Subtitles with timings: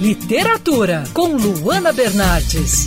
[0.00, 2.86] Literatura, com Luana Bernardes.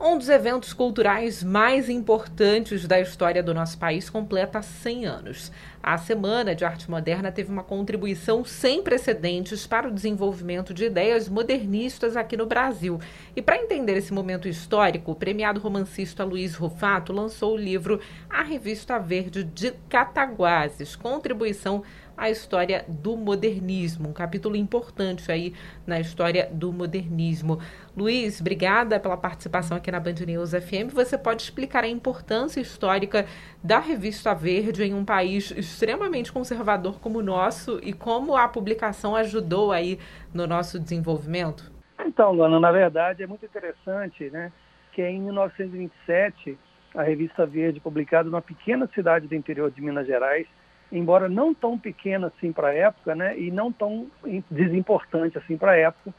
[0.00, 5.52] Um dos eventos culturais mais importantes da história do nosso país completa 100 anos.
[5.80, 11.28] A Semana de Arte Moderna teve uma contribuição sem precedentes para o desenvolvimento de ideias
[11.28, 12.98] modernistas aqui no Brasil.
[13.36, 18.42] E para entender esse momento histórico, o premiado romancista Luiz Rufato lançou o livro A
[18.42, 21.84] Revista Verde de Cataguases, contribuição
[22.16, 25.52] a história do modernismo, um capítulo importante aí
[25.86, 27.60] na história do modernismo.
[27.96, 30.92] Luiz, obrigada pela participação aqui na Band News FM.
[30.92, 33.26] Você pode explicar a importância histórica
[33.62, 39.14] da Revista Verde em um país extremamente conservador como o nosso e como a publicação
[39.14, 39.98] ajudou aí
[40.32, 41.70] no nosso desenvolvimento?
[42.04, 44.52] Então, Luana, na verdade é muito interessante, né,
[44.92, 46.58] que em 1927
[46.94, 50.46] a Revista Verde, publicada numa pequena cidade do interior de Minas Gerais,
[50.90, 54.06] embora não tão pequena assim para a época, né, e não tão
[54.50, 56.14] desimportante assim para a época,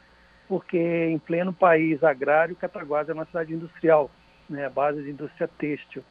[0.47, 4.09] porque em pleno país agrário, Cataguás é uma cidade industrial,
[4.49, 6.03] né, a base de indústria têxtil.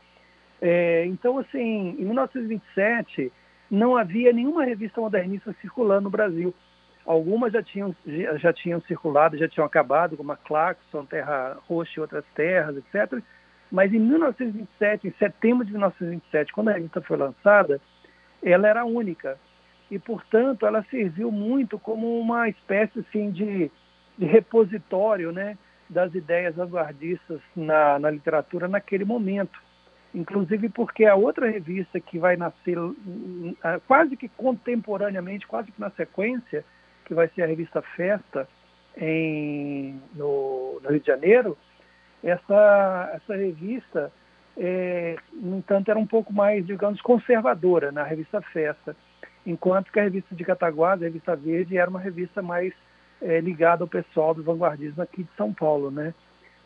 [0.61, 3.33] É, então, assim, em 1927
[3.71, 6.55] não havia nenhuma revista modernista circulando no Brasil.
[7.05, 7.95] Algumas já tinham,
[8.37, 13.23] já tinham circulado, já tinham acabado, como a Claxon, Terra Roxa e outras terras, etc.
[13.71, 17.81] Mas em 1927, em setembro de 1927, quando a revista foi lançada,
[18.51, 19.39] ela era única.
[19.91, 23.71] E, portanto, ela serviu muito como uma espécie assim, de,
[24.19, 25.57] de repositório né,
[25.89, 29.61] das ideias vanguardistas na, na literatura naquele momento.
[30.15, 32.77] Inclusive porque a outra revista que vai nascer
[33.87, 36.65] quase que contemporaneamente, quase que na sequência,
[37.05, 38.49] que vai ser a revista Festa,
[38.97, 41.57] em, no, no Rio de Janeiro,
[42.25, 44.11] essa, essa revista
[44.57, 48.97] é, no entanto, era um pouco mais, digamos, conservadora na revista Festa,
[49.45, 52.73] enquanto que a revista de Cataguás, a revista Verde, era uma revista mais
[53.21, 56.15] é, ligada ao pessoal do vanguardismo aqui de São Paulo, né?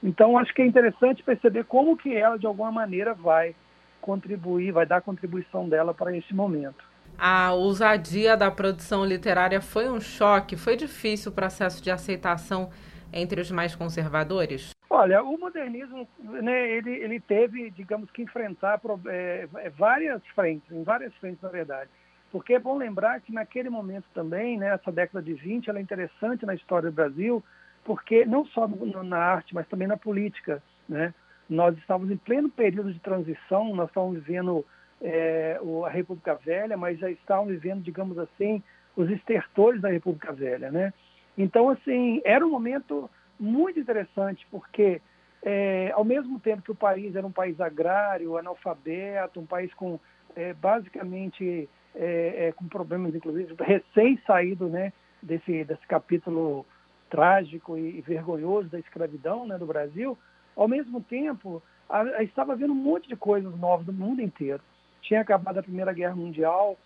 [0.02, 3.54] Então, acho que é interessante perceber como que ela, de alguma maneira, vai
[4.00, 6.82] contribuir, vai dar a contribuição dela para esse momento.
[7.18, 10.56] A ousadia da produção literária foi um choque?
[10.56, 12.70] Foi difícil o processo de aceitação
[13.12, 14.70] entre os mais conservadores?
[14.92, 20.82] Olha, o modernismo, né, ele, ele teve, digamos que, enfrentar é, é, várias frentes, em
[20.82, 21.88] várias frentes, na verdade.
[22.32, 25.82] Porque é bom lembrar que naquele momento também, né, essa década de 20, ela é
[25.82, 27.40] interessante na história do Brasil,
[27.84, 30.60] porque não só na arte, mas também na política.
[30.88, 31.14] Né?
[31.48, 34.66] Nós estávamos em pleno período de transição, nós estávamos vivendo
[35.00, 38.60] é, a República Velha, mas já estávamos vivendo, digamos assim,
[38.96, 40.72] os estertores da República Velha.
[40.72, 40.92] Né?
[41.38, 43.08] Então, assim, era um momento
[43.40, 45.00] muito interessante, porque
[45.42, 49.98] é, ao mesmo tempo que o país era um país agrário, analfabeto, um país com
[50.36, 54.92] é, basicamente é, é com problemas, inclusive, recém-saído né,
[55.22, 56.66] desse, desse capítulo
[57.08, 60.16] trágico e, vergonhoso da escravidão né, do Brasil,
[60.54, 64.62] ao mesmo tempo a, a estava vendo um monte de coisas novas do mundo inteiro.
[65.02, 66.78] Tinha acabado a Primeira Guerra Mundial,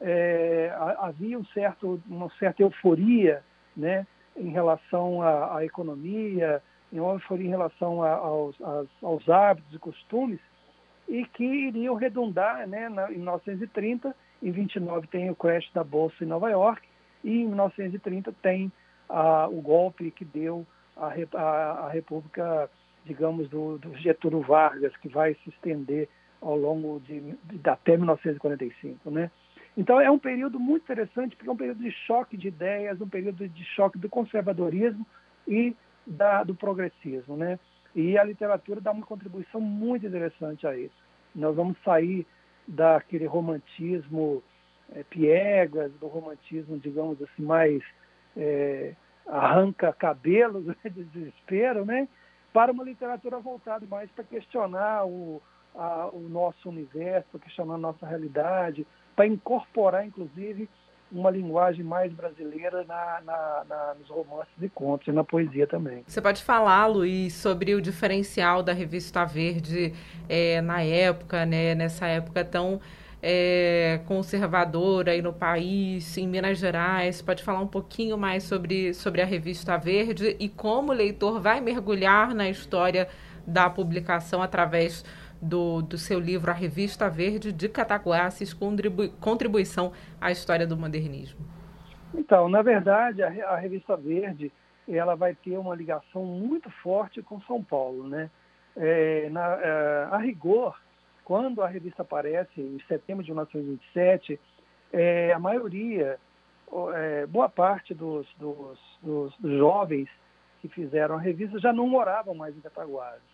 [0.00, 3.42] é, havia um certo, uma certa euforia
[3.76, 8.56] né, em relação à, à economia, em em relação a, aos,
[9.02, 10.40] aos, hábitos e costumes,
[11.08, 14.14] e que iriam redundar né, na, em 1930.
[14.42, 16.86] Em 29 tem o crash da Bolsa em Nova York,
[17.22, 18.72] e em 1930 tem
[19.08, 20.66] a, o golpe que deu
[20.96, 22.70] a, a, a República,
[23.04, 26.08] digamos, do, do, Getúlio Vargas, que vai se estender
[26.40, 29.30] ao longo de, de até 1945, né?
[29.80, 33.08] Então é um período muito interessante, porque é um período de choque de ideias, um
[33.08, 35.06] período de choque do conservadorismo
[35.48, 35.74] e
[36.06, 37.58] da, do progressismo, né?
[37.96, 40.94] E a literatura dá uma contribuição muito interessante a isso.
[41.34, 42.26] Nós vamos sair
[42.68, 44.42] daquele romantismo
[44.92, 47.82] é, piegas, do romantismo, digamos assim, mais
[48.36, 48.94] é,
[49.26, 52.06] arranca cabelos né, de desespero, né?
[52.52, 55.40] Para uma literatura voltada mais para questionar o,
[55.74, 58.86] a, o nosso universo, para questionar a nossa realidade,
[59.20, 60.66] para incorporar, inclusive,
[61.12, 66.02] uma linguagem mais brasileira na, na, na, nos romances e contos e na poesia também.
[66.06, 69.92] Você pode falar, Luiz, sobre o diferencial da revista Verde
[70.26, 72.80] é, na época, né, nessa época tão
[73.22, 77.20] é, conservadora aí no país, em Minas Gerais.
[77.20, 81.60] Pode falar um pouquinho mais sobre, sobre a revista Verde e como o leitor vai
[81.60, 83.06] mergulhar na história
[83.46, 85.04] da publicação através
[85.40, 91.44] do, do seu livro A Revista Verde de Cataguases, contribui, Contribuição à História do Modernismo?
[92.14, 94.52] Então, na verdade, a, a, Revista Verde
[94.88, 98.08] ela vai ter uma ligação muito forte com São Paulo.
[98.08, 98.28] Né?
[98.76, 100.76] É, na, é, a rigor,
[101.24, 104.40] quando a revista aparece, em setembro de 1927,
[104.92, 106.18] é, a maioria
[106.94, 110.08] é, boa parte dos, dos, dos, jovens
[110.60, 113.29] que fizeram a revista já não moravam mais em Cataguases.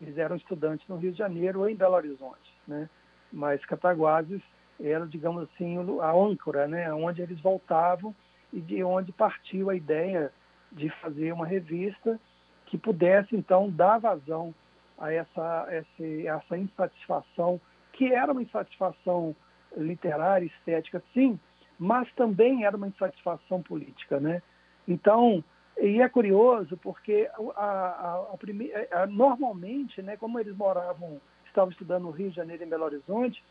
[0.00, 2.88] Eles eram estudantes no Rio de Janeiro ou em Belo Horizonte, né?
[3.32, 4.42] Mas Cataguases
[4.80, 6.92] era, digamos assim, a âncora, né?
[6.92, 8.14] Onde eles voltavam
[8.52, 10.32] e de onde partiu a ideia
[10.70, 12.20] de fazer uma revista
[12.66, 14.54] que pudesse, então, dar vazão
[14.98, 17.60] a essa, essa, essa insatisfação,
[17.92, 19.34] que era uma insatisfação
[19.76, 21.38] literária, estética, sim,
[21.78, 24.42] mas também era uma insatisfação política, né?
[24.88, 25.42] Então,
[25.78, 28.70] e é curioso porque a, a, a prime...
[28.90, 32.84] a, normalmente, né, como eles moravam, estavam estudando no Rio de Janeiro e em Belo
[32.84, 33.42] Horizonte,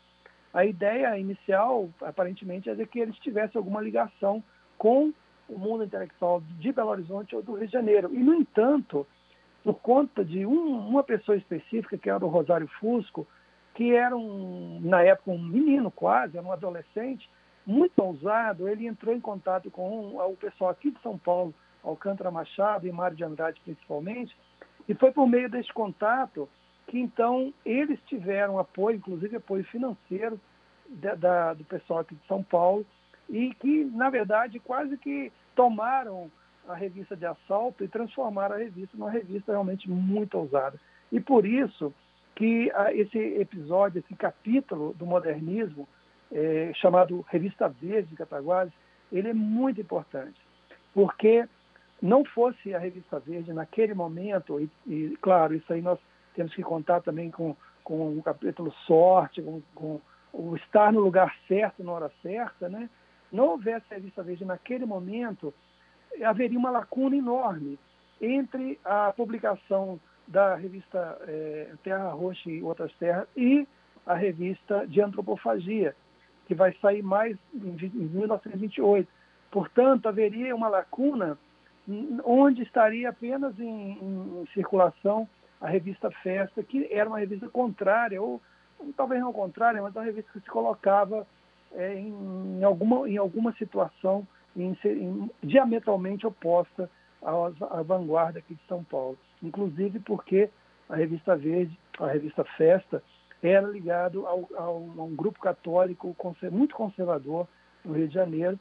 [0.52, 4.42] a ideia inicial, aparentemente, é de que eles tivessem alguma ligação
[4.78, 5.12] com
[5.48, 8.10] o mundo intelectual de Belo Horizonte ou do Rio de Janeiro.
[8.12, 9.06] E, no entanto,
[9.62, 13.26] por conta de um, uma pessoa específica, que era o Rosário Fusco,
[13.74, 17.28] que era, um, na época, um menino quase, era um adolescente,
[17.66, 21.52] muito ousado, ele entrou em contato com o pessoal aqui de São Paulo,
[21.88, 24.36] Alcântara Machado e Mário de Andrade principalmente,
[24.88, 26.48] e foi por meio desse contato
[26.86, 30.40] que então eles tiveram apoio, inclusive apoio financeiro
[30.88, 32.86] da, da, do pessoal aqui de São Paulo,
[33.28, 36.30] e que, na verdade, quase que tomaram
[36.68, 40.78] a revista de assalto e transformaram a revista numa revista realmente muito ousada.
[41.10, 41.92] E por isso
[42.34, 45.88] que ah, esse episódio, esse capítulo do modernismo,
[46.30, 48.74] é, chamado Revista Verde de Cataguases,
[49.12, 50.40] ele é muito importante,
[50.92, 51.48] porque
[52.06, 55.98] não fosse a Revista Verde naquele momento, e, e claro, isso aí nós
[56.34, 60.00] temos que contar também com, com o capítulo sorte, com, com
[60.32, 62.88] o estar no lugar certo na hora certa, né?
[63.32, 65.52] não houvesse a Revista Verde naquele momento,
[66.24, 67.78] haveria uma lacuna enorme
[68.20, 73.66] entre a publicação da revista é, Terra Roxa e Outras Terras e
[74.04, 75.94] a revista de antropofagia,
[76.46, 79.08] que vai sair mais em 1928.
[79.50, 81.38] Portanto, haveria uma lacuna
[82.24, 85.28] onde estaria apenas em, em, em, circulação
[85.60, 88.40] a revista Festa, que era uma revista contrária, ou
[88.96, 91.26] talvez não contrária, mas uma revista que se colocava
[91.72, 96.90] é, em, alguma, em alguma situação em, em, diametralmente oposta
[97.22, 99.18] à, à vanguarda aqui de São Paulo.
[99.42, 100.50] Inclusive porque
[100.88, 103.02] a revista Verde, a revista Festa,
[103.42, 106.16] era ligado a um grupo católico
[106.50, 107.46] muito conservador
[107.84, 108.58] no Rio de Janeiro,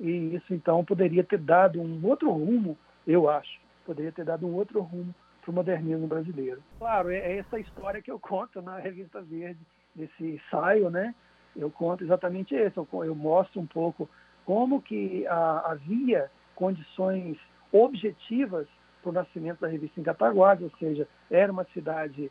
[0.00, 2.76] e isso então poderia ter dado um outro rumo,
[3.06, 6.62] eu acho, poderia ter dado um outro rumo para o modernismo brasileiro.
[6.78, 9.60] Claro, é, é essa história que eu conto na Revista Verde,
[9.94, 11.14] nesse ensaio, né?
[11.56, 14.08] Eu conto exatamente isso, eu, eu mostro um pouco
[14.44, 17.36] como que a, havia condições
[17.70, 18.66] objetivas
[19.02, 22.30] para o nascimento da revista em Cataguases, ou seja, era uma cidade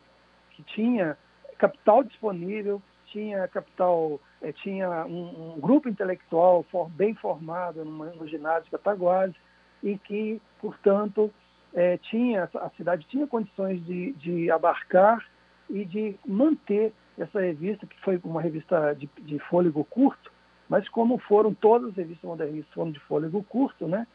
[0.51, 1.17] que tinha
[1.57, 2.81] capital disponível,
[3.13, 8.71] tinha capital, eh, tinha um, um, grupo intelectual for, bem formado numa, no ginásio de
[8.71, 9.35] Cataguases
[9.83, 11.31] e que, portanto,
[11.73, 15.23] eh, tinha a cidade tinha condições de, de abarcar
[15.69, 20.31] e de manter essa revista, que foi uma revista de, de fôlego curto,
[20.67, 24.07] mas como foram todas as revistas modernistas foram de fôlego curto, né?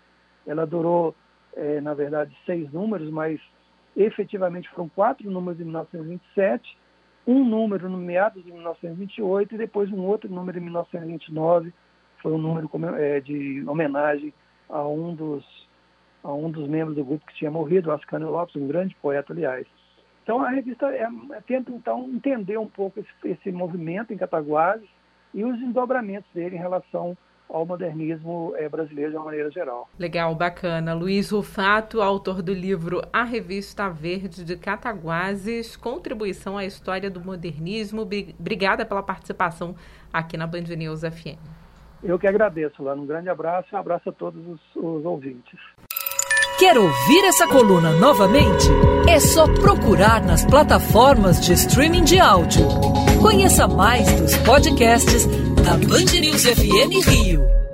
[0.44, 1.14] Ela durou,
[1.54, 3.40] é, na verdade, seis números, mas
[3.96, 6.77] efetivamente foram quatro números em 1927,
[7.28, 11.74] um número no meados de 1928 e depois um outro número em 1929,
[12.22, 14.32] foi um número é, de homenagem
[14.66, 15.68] a um dos
[16.24, 19.66] a um dos membros do grupo que tinha morrido, Ascanio Lopes, um grande poeta, aliás.
[20.22, 24.88] Então a revista é, é, tenta então entender um pouco esse, esse movimento em Cataguases
[25.34, 27.16] e os desdobramentos dele em relação
[27.48, 29.88] ao modernismo é, brasileiro de uma maneira geral.
[29.98, 30.94] Legal, bacana.
[30.94, 38.02] Luiz Rufato, autor do livro A Revista Verde de Cataguases, contribuição à história do modernismo.
[38.02, 39.74] Obrigada pela participação
[40.12, 41.38] aqui na Band News FM.
[42.02, 43.02] Eu que agradeço, Lana.
[43.02, 45.58] Um grande abraço e um abraço a todos os, os ouvintes.
[46.58, 48.66] Quer ouvir essa coluna novamente?
[49.08, 52.66] É só procurar nas plataformas de streaming de áudio.
[53.22, 55.26] Conheça mais dos podcasts
[55.68, 57.67] da Band News FM Rio.